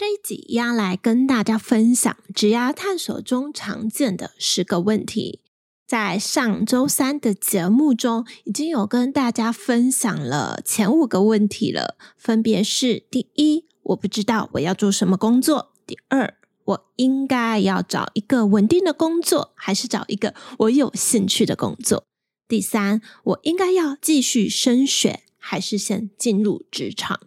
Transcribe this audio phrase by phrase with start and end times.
[0.00, 5.40] 这一集要来跟大家分享职涯探索中常见的十个问题。
[5.86, 16.32] 在上周三的节目中，已经有跟大家分享了前五个问题了，分别是：第一，我不知道我要做什么工作；第二，
[16.64, 22.04] 我应该要找一个稳定的工作，还是找一个我有兴趣的工作；
[22.48, 27.18] 第三，我应该要继续升学，还是先进入职场；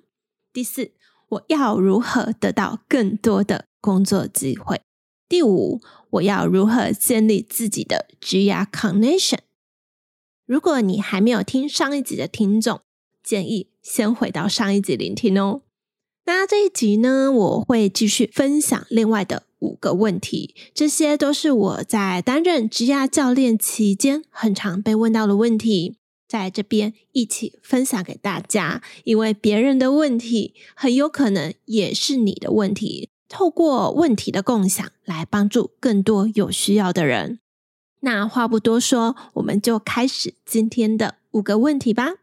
[0.51, 0.93] 第四，
[1.33, 4.81] 我要如何得到更多的工作机会？
[5.27, 9.39] 第五，我要如何建立自己的职业 connection？
[10.45, 12.81] 如果你还没有听上一集的听众，
[13.23, 15.61] 建议先回到上一集聆听哦。
[16.25, 25.97] 那这一集呢，我会继续分享另外的五个问题，这些都是我在担任职业教练期间很常被问到的问题。
[26.33, 33.11] 在这边一起分享给大家，因为别人的问题很有可能也是你的问题。
[33.29, 37.39] 透过问题的共享，来帮助更多有需要的人。
[37.99, 42.13] 那话不多说，我们就开始今天的五个问题吧。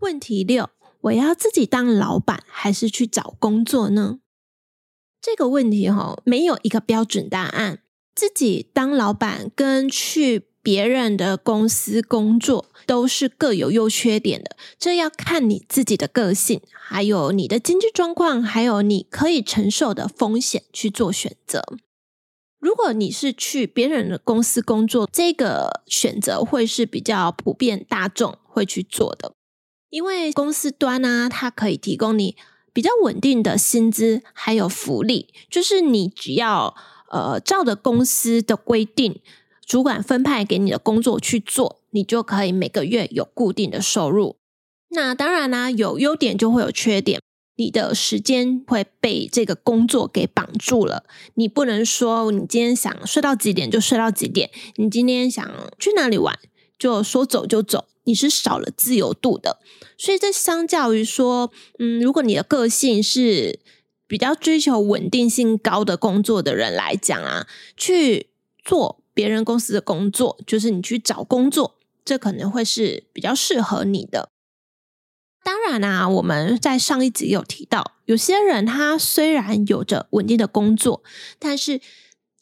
[0.00, 0.70] 问题六：
[1.02, 4.18] 我要自己当老板，还是去找工作呢？
[5.26, 7.80] 这个问题哈，没有一个标准答案。
[8.14, 21.64] 自己当老板跟去别人的公司工作都是各有优缺点的，这要看你自己的个性，还有你的经济状况，还有你可以承受的风险去做选择。
[22.60, 29.34] 如果你是去别人的公司工作，这个选择会是比较普遍大众会去做的，
[29.90, 32.36] 因为公司端呢，它可以提供你。
[32.76, 36.76] 比较稳定的薪资还有福利，就是你只要
[37.08, 39.18] 呃照着公司的规定，
[39.64, 44.36] 主管分派给你的工作去做，你就可以每个月有固定的收入。
[44.90, 47.22] 那当然啦，有优点就会有缺点，
[47.56, 51.04] 你的时间会被这个工作给绑住了。
[51.36, 56.38] 你不能说你今天想睡到几点就睡到几点，你今天想去哪里玩
[56.78, 57.86] 就说走就走。
[58.06, 59.60] 你是少了自由度的，
[59.98, 63.60] 所以这相较于说，嗯，如果你的个性是
[64.06, 67.46] 比较追求稳定性高的工作的人来讲啊，
[67.76, 68.28] 去
[68.64, 74.30] 做别人公司的工作，就是你去找工作，这可能会是比较适合你的。
[75.42, 81.02] 当然啊，我们在上一集有提到，有些人他虽然有着稳定的工作，
[81.38, 81.80] 但是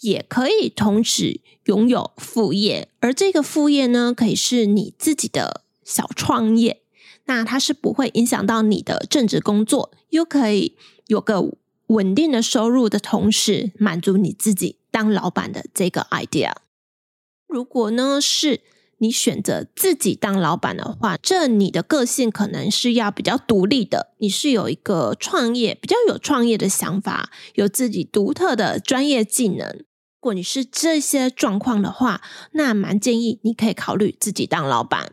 [0.00, 6.82] 也可以同时拥有副业，而这个副业呢，可以是你自己的小创业。
[7.26, 10.76] 那它是不会影响到你的正职工作，又可以
[11.06, 11.52] 有个
[11.86, 16.52] 稳定的收入的同时，满足你自己当老板的这个 idea。
[17.47, 18.60] 如果呢，是
[18.98, 29.82] 你选择自己当老板的话，这你的个性可能是要比较独立的，你是有一个创业，比较有创业的想法，有自己独特的专业技能。
[30.24, 35.12] 如果你是这些状况的话，那蛮建议你可以考虑自己当老板。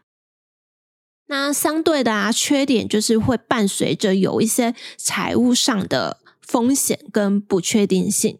[1.27, 8.39] 那相对的啊，缺点就是会伴随着有一些财务上的风险跟不确定性。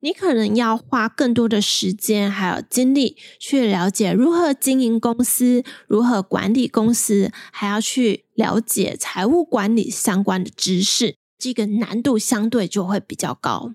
[0.00, 13.74] 你可能要花更多的时间还有精力去了解如何经营公司，如何管理公司，还要去了解财务管理相关的知识，这个难度相对就会比较高。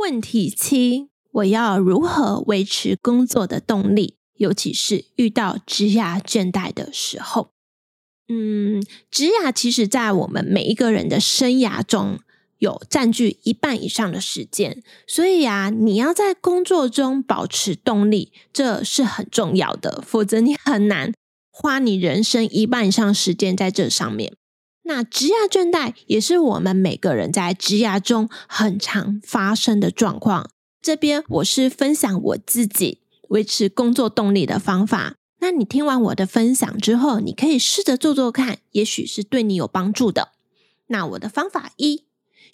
[0.00, 4.16] 问题七：我要如何维持工作的动力？
[4.36, 7.52] 尤其是遇到职涯倦怠的时候。
[8.28, 12.18] 嗯，职涯其实在我们每一个人的生涯中
[12.58, 21.12] 有占据一半以上的时间，所以啊，你要在工作中保持动力，这是很重要的，否则你很难
[21.50, 24.32] 花你人生一半以上时间在这上面。
[24.82, 30.50] 那职涯倦怠也是我们每个人在职涯中很常发生的状况。
[30.82, 35.14] 这边我是分享我自己维持工作动力的方法。
[35.40, 40.32] 那你听完我的分享之后，你可以试着做做看，也许是对你有帮助的。
[40.88, 42.04] 那我的方法一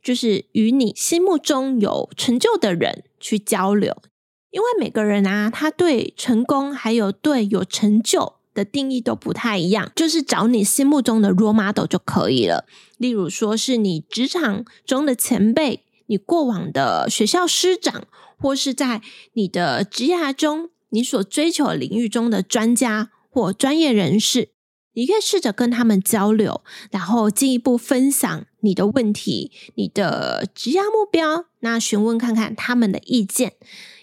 [0.03, 4.03] 就是与你心目中有成就的人去交流，
[4.51, 12.65] 因为每个人啊，他对成功还有对有成就的定义都不太一样，就是找你心目中的 role model 就可以了。
[12.97, 18.05] 例如说是你职场中的前辈，你过往的学校师长，
[18.39, 19.03] 或是在
[19.35, 24.49] 你的职涯中你所追求领域中的专家或专业人士。
[24.97, 33.53] 你可以试着跟他们交流，然后进一步分享你的问题、你的职业目标，那询问看看他们的意见，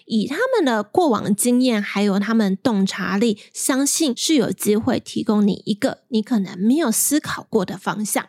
[0.06, 8.28] 以他们的过往经验还有他们洞察力，相信是有机会提供你一个你可能没有思考过的方向。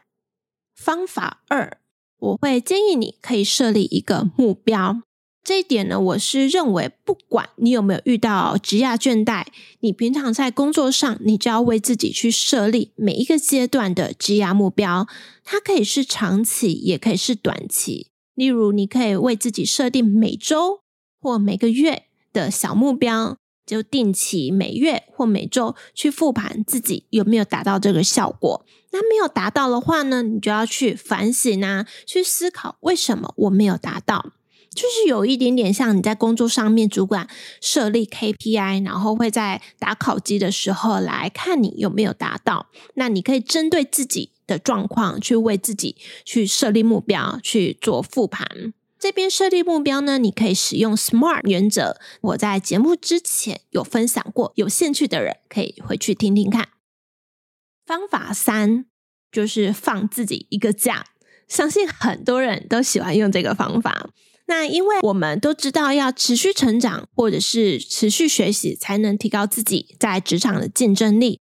[0.76, 1.78] 方法二，
[2.18, 5.04] 我会建议你可以设立一个目标。
[5.45, 9.45] 这一点呢，我是认为，不管你有没有遇到职业倦怠，
[9.81, 15.07] 你平常在工作上，你就要为自己去设立每一个阶段的职业目标。
[15.44, 18.07] 它可以是长期，也可以是短期。
[18.33, 20.80] 例如，你可以为自己设定每周
[21.21, 23.38] 或每个月的小目标，
[23.68, 28.65] 就定期每月或每周去复盘自己有没有达到这个效果。
[28.92, 34.31] 那没有达到的话呢，你就要去反省啊，去思考为什么我没有达到。
[34.75, 37.27] 就是有一点点像你在工作上面，主管
[37.62, 42.68] 设立 KPI，然后会在打考绩的时候来看你有没有达到。
[42.95, 45.95] 那你可以针对自己的状况去为自己
[46.25, 48.74] 去设立目标，去做复盘。
[49.00, 52.00] 这边设立目标呢，你可以使用 SMART 原则。
[52.21, 56.69] 我在节目之前有分享过，有兴趣的人可以回去听听看。
[57.86, 58.86] 方法三
[59.31, 61.06] 就是放自己一个假，
[61.48, 64.10] 相信很多人都喜欢用这个方法。
[64.47, 71.39] 那因为我们都知道，要持续成长或者是持续学习，才能提高自己在职场的竞争力。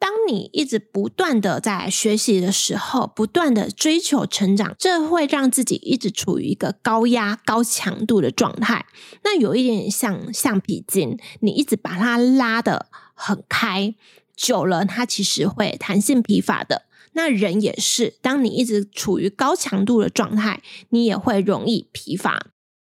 [0.00, 8.86] 当你一直不断的在学习的时候，不断的追求成长，这会让自己一直处于一个高压、高强度的状态。
[9.24, 13.94] 那有一点像橡皮筋，你一直把它拉得很开，
[14.36, 16.87] 久了它其实会弹性疲乏的。
[17.18, 22.46] 那人也是，当你一直处于高强度的状态，你也会容易疲乏。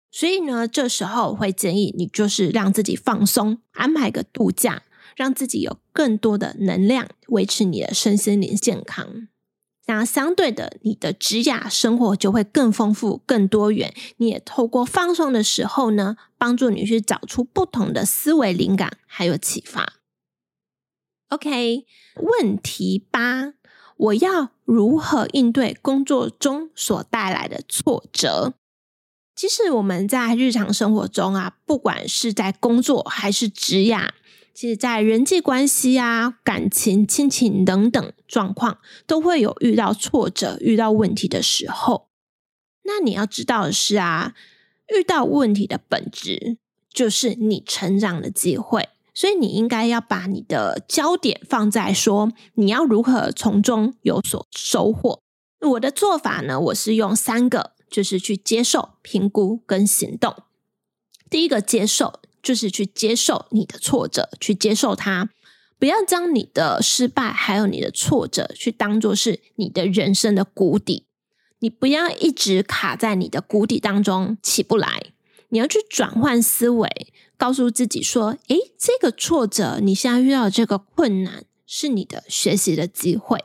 [0.10, 4.84] 所以呢，这时候会建议你就是让自己放松，安排个度假，
[5.18, 9.28] 让自己有更多的能量，维持你的身心灵健康。
[9.88, 13.94] 那相对的，你的职涯生活就会更丰富、更多元。
[14.16, 19.96] 你也透过放松的时候呢，帮助你去找出不同的思维灵感，还有启发。
[21.28, 21.86] OK，
[22.16, 23.56] 问题八。
[24.02, 28.56] 我要如何应对工作中所带来的挫折？
[29.36, 33.96] 其实我们在日常生活中啊，不管是在工作还是职业，
[34.56, 42.08] 其实在人际关系啊、感情、亲情等等状况，都会有遇到挫折、遇到问题的时候。
[42.84, 44.34] 那你要知道的是啊，
[44.88, 46.58] 遇到问题的本质
[46.92, 48.90] 就是你成长的机会。
[49.14, 55.22] 所以你应该要把你的焦点放在说，你要如何从中有所收获。
[55.60, 60.36] 我的做法呢，我是用三个，就是去接受、评估跟行动。
[61.30, 65.30] 第一个接受，就是去接受你的挫折，去接受它，
[65.78, 71.06] 不要将你的失败还有你的挫折去当做是你的人生的谷底。
[71.60, 75.14] 你不要一直卡在你的谷底当中起不来，
[75.50, 77.14] 你要去转换思维。
[77.42, 83.44] 告诉自己说：“诶，这个挫折，你现在遇到这个困难，是你的学习的机会。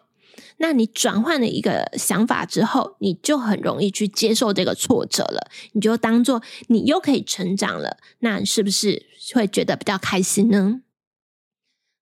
[0.59, 5.51] 那你转换了一个想法之后，你就很容易去接受这个挫折了。
[5.73, 10.83] 你就当做你又可以成长了，那是不是会觉得比较开心呢？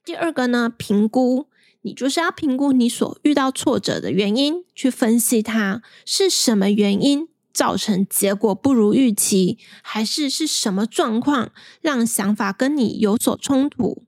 [0.05, 1.47] 第二个呢，评估，
[1.83, 14.05] 你就是要评估你所遇到挫折的原因，去分析它是什么原因。”造成结果不如预期，还是是什么状况让想法跟你有所冲突？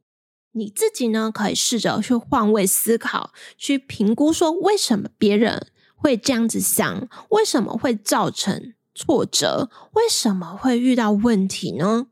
[0.51, 12.09] 你自己呢，可以试着去换位思考，去评估说为什么别人会这样子想，为什么会造成挫折，为什么会遇到问题呢？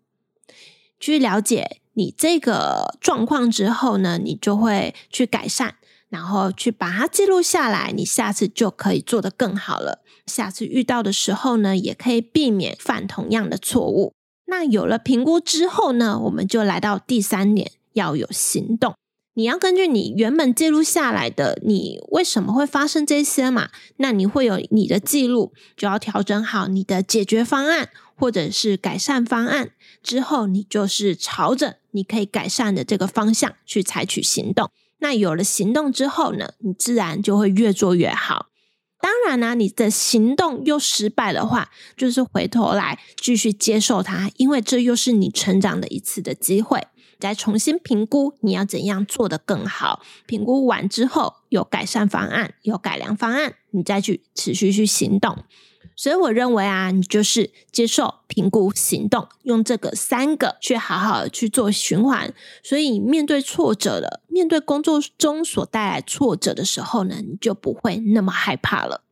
[1.01, 5.75] 去了解你这个状况之后呢，你就会去改善。
[6.11, 10.04] 然后去把它记录下来，你下次就可以做得更好了。
[10.27, 14.13] 下次遇到的时候呢，也可以避免犯同样的错误。
[14.47, 18.95] 那有了评估之后呢，我们就来到第三点，要有行动。
[19.37, 23.71] 你要根据你原本记录下来的，你为什么会发生这些嘛？
[23.97, 29.73] 那你会有你的记录，就要调整好你的解决方案或者是改善方案。
[30.03, 34.71] 之后，你就是朝着你可以改善的这个方向去采取行动。
[34.99, 38.47] 那有了行动之后呢，你自然就会越做越好。
[39.05, 46.87] 当然呢，你的行动又失败的话，就是回头来继续接受它，因为这又是你成长的一次的机会。
[47.21, 50.01] 再重新评估你要怎样做得更好。
[50.25, 55.45] 评估完之后有改善方案、有改良方案，你再去持续去行动。
[55.97, 62.35] 所以我认为啊，你就是接受、评估、行动，用这个三个去好好的去做循环。
[62.63, 69.03] 所以面对挫折了，面对工作中所带来挫折的时候呢，你就不会那么害怕了。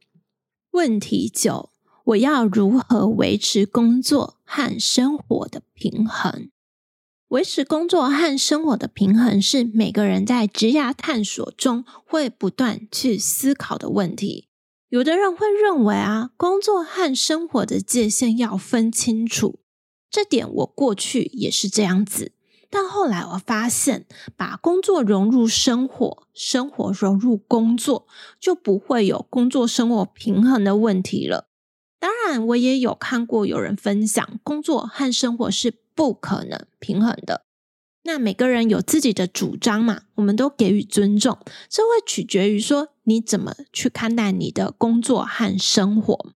[0.73, 1.71] 问题九：
[2.05, 6.51] 我要如何维持工作和生活的平衡？
[7.29, 14.49] 维持工作和生活的平衡是每个人在职涯探索中会不断去思考的问题。
[14.93, 19.61] 有的人会认为啊，工作和生活的界限要分清楚，
[20.11, 22.33] 这点我过去也是这样子。
[22.69, 24.05] 但后来我发现，
[24.37, 28.07] 把工作融入生活，生活融入工作，
[28.39, 31.49] 就不会有工作生活平衡的问题了。
[31.99, 37.47] 当然，我也有看过有人分享，工作和生活是不可能平衡的。
[38.03, 41.39] 那每个人有自己的主张嘛，我们都给予尊重。
[41.71, 46.31] 这会取决于说你怎么去看待你的工作和生活。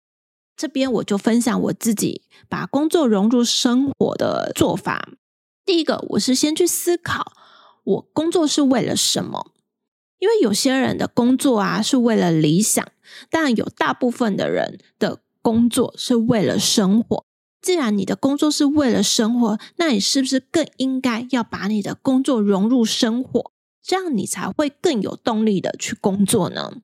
[0.56, 5.10] 这边我就分享我自己把工作融入生活的做法。
[5.66, 7.34] 第一个，我是先去思考
[7.84, 9.52] 我工作是为了什么，
[10.20, 12.86] 因为有些人的工作啊是为了理想，
[13.30, 17.26] 但有大部分的人的工作是为了生活。
[17.62, 23.53] 既然你的工作是为了生活，那你是不是更应该要把你的工作融入生活？
[23.84, 26.78] 这样你才会更有动力的去工作呢？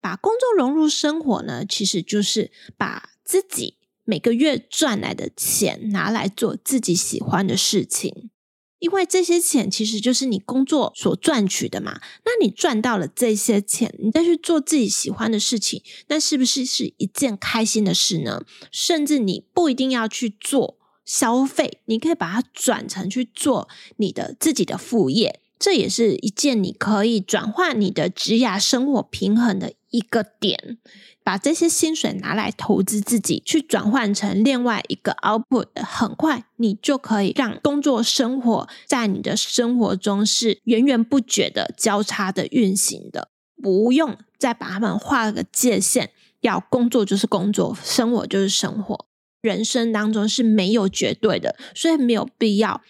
[0.00, 8.30] 把工作融入生活呢，其实就是把自己每个月赚来的钱拿来做自己喜欢的事情。
[8.78, 18.42] 因为这些钱其实就是你工作所赚取的嘛，那你赚到了这些钱，你再去做自己喜欢的事情，那是不是是一件开心的事呢？
[18.72, 30.78] 甚至你不一定要去做消费，你可以把它转成去做你的自己的副业，这也是一件你可以转换你的职涯生活平衡的一个点。
[31.22, 43.28] 把这些薪水拿来投资自己，去转换成另外一个 output，很快你就可以让工作生活在你的生活中是源源不绝的交叉的运行的，
[43.62, 46.08] 不用再把它们画个界限，
[46.40, 49.06] 要工作就是工作，生活就是生活，
[49.42, 52.80] 人生当中是没有绝对的，所以没有必要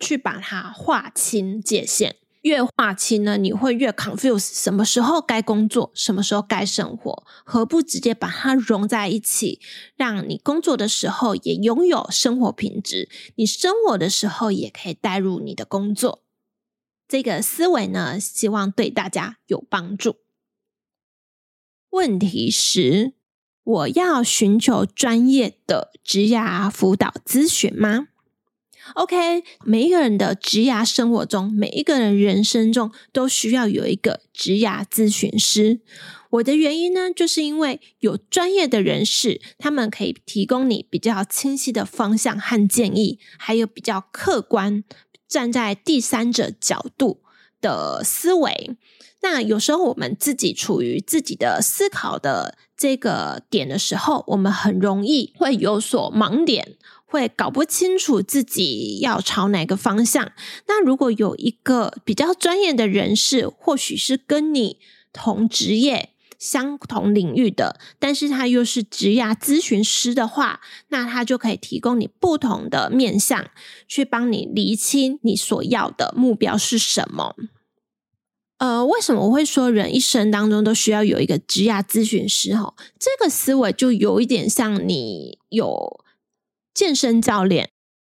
[0.00, 2.16] 去把它划清界限。
[2.42, 9.60] 越划清呢，你会越 confuse，什么时候该工作，什么时候该生活，何不直接把它融在一起，
[9.94, 16.24] 让你工作的时候也拥有生活品质，你生活的时候也可以带入你的工作。
[17.06, 20.16] 这个思维呢，希望对大家有帮助。
[21.90, 23.12] 问题十：
[23.62, 28.09] 我要寻求专业的职涯辅导咨询吗
[28.94, 35.80] ？OK，每一个人的职涯生活中，每一个人人生中都需要有一个职涯咨询师。
[36.30, 44.84] 我的原因呢，就是因为有专业的人士，他们可以提供你比较清晰的方向和建议，还有比较客观
[45.26, 47.22] 站在第三者角度
[47.60, 48.76] 的思维。
[49.22, 56.76] 那有时候我们自己处于自己的思考的这个点的时候，我们很容易会有所盲点。
[57.10, 60.30] 会搞不清楚自己要朝哪个方向。
[60.68, 64.78] 那如果有一个比较专业的人士，或许是跟你
[65.12, 73.50] 同职业、相同领域的，但是他又是职涯咨询师的话，那他就可以提供你不同的面向，
[73.88, 77.34] 去帮你厘清你所要的目标是什么。
[78.58, 82.54] 呃，为什么我会说人一生当中都需要有一个职涯咨询师？
[82.54, 86.04] 哈，这个思维就有一点像你有。
[86.72, 87.70] 健身教练，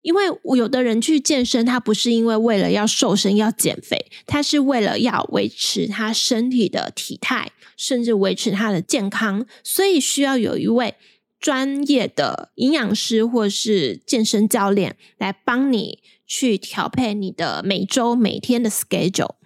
[0.02, 0.24] 因为
[0.56, 10.94] 有的人去健身，他不是因为为了要瘦身要减肥，他是为了要维持他身体的体态，甚至维持他的健康，所以需要有一位
[11.38, 19.36] 专业的营养师或是健身教练来帮你去调配你的每周每天的 schedule。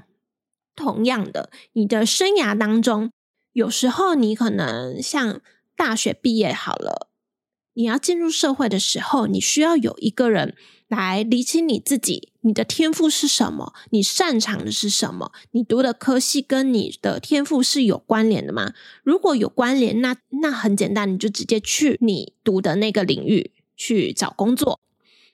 [0.74, 3.12] 同样的，你的生涯当中，
[3.52, 5.40] 有时候你可能像
[5.76, 7.10] 大学毕业好了。
[7.74, 10.56] 你要进入社会的时候，你需要有一个人
[10.88, 18.72] 来理清你自己，你的天赋是什么，你擅长的是什么，你读的科系跟你的天赋是有关联的吗？
[19.02, 24.80] 如果有关联，那那很简单，你就直接去你读的那个领域去找工作。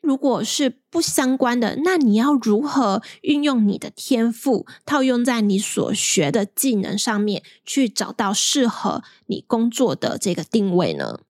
[0.00, 11.20] 如果是不相关的，那你要如何运用你的天赋，套用在你所学的技能上面，去找到适合你工作的这个定位呢？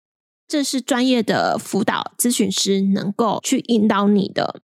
[0.50, 4.60] 这是专业的辅导咨询师能够去引导你的。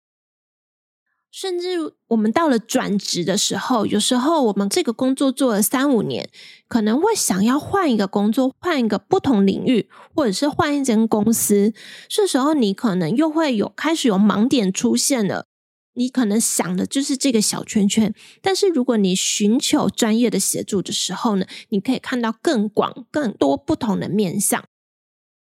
[1.29, 6.29] 甚至我们到了转职的时候，有时候我们这个工作做了三五年，
[6.69, 11.73] 可能会想要换一个工作，换一个不同领域，或者是换一间公司。
[12.07, 15.47] 这时候你可能又会有开始有盲点出现了。
[15.95, 24.63] 你可能想的就是这个小圈圈，但是如果你寻求专业的协助的时候呢，你可以看到更广、更多不同的面向。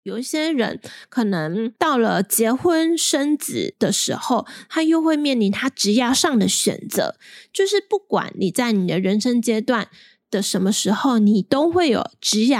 [0.03, 0.79] 有一些人
[1.09, 7.15] 可能到了结婚生子的时候，他又会面临他职业上的选择。
[7.51, 9.89] 就是不管你在你的人生阶段
[10.31, 12.57] 的什么时候，你都会有职业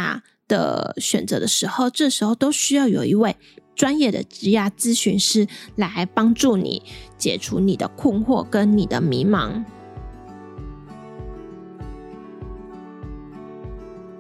[0.48, 3.38] 的选择的时候，这时候都需要有一位
[3.76, 6.84] 专业的职业咨询师来帮助你
[7.18, 9.64] 解除你的困惑跟你的迷茫。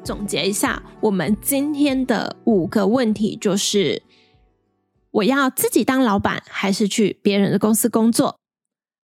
[0.10, 4.01] 总结一下，我们今天的五个问题就是：
[5.12, 8.39] 我要自己当老板，还是去别人的公司工作？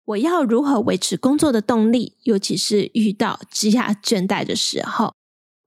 [0.05, 5.13] 我要如何维持工作的动力，尤其是遇到职业倦怠的时候？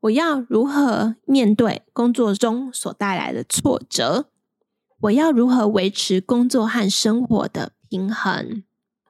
[0.00, 4.26] 我要如何面对工作中所带来的挫折？
[5.02, 8.64] 我要如何维持工作和生活的平衡？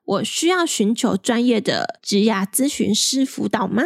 [0.04, 3.82] 我需要寻求专业的职业咨询师辅导吗？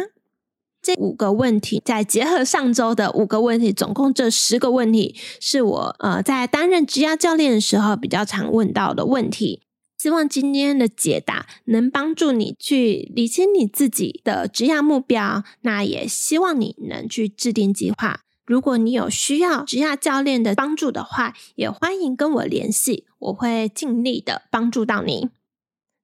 [0.83, 9.61] 这五个问题，再结合上周的五个问题，总共这十个问题，是我呃在担任职业教练的时候比较常问到的问题。
[9.97, 15.45] 希望今天的解答能帮助你去理清你自己的职业目标。
[15.61, 18.19] 那也希望你能去制定计划。
[18.45, 25.29] 如果你有需要职业教练的帮助的话，也欢迎跟我联系，我会尽力的帮助到你。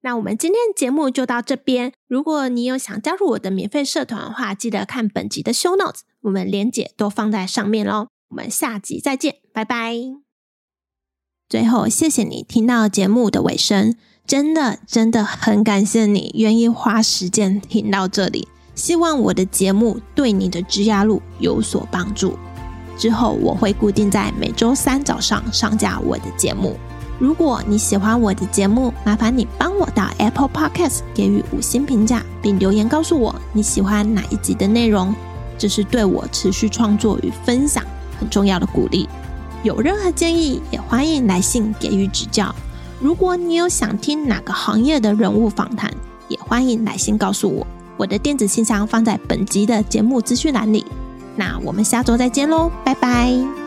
[0.02, 1.92] 那我们今天的节目就到这边。
[2.08, 8.08] 如果你有想加入我的免费社团的话，记得看本集的 show notes，我们连结都放在上面喽。
[8.30, 9.96] 我们下集再见，拜拜。
[11.50, 18.48] 最后，谢谢你听到节目的尾声，真的真的很感谢你愿意花时间听到这里。
[18.76, 22.38] 希望我的节目对你的职涯路有所帮助。
[22.98, 26.78] 之后我会固定在每周三早上上架我的节目。
[27.20, 35.14] 如果你喜欢我的节目，麻烦你帮我到 Apple Podcast 给予五星评价，并留言告诉我你喜欢哪一集的内容，
[35.58, 37.84] 这是对我持续创作与分享
[38.18, 39.08] 很重要的鼓励。
[39.64, 42.56] 有任何建议，也欢迎来信给予指教。
[43.02, 45.94] 如果你有想听哪个行业的人物访谈，
[46.30, 47.68] 也欢迎来信告诉我。
[47.98, 50.86] 我的电子信箱放在本集的节目资讯栏里。
[51.36, 53.59] 那我们下周再见喽，拜拜。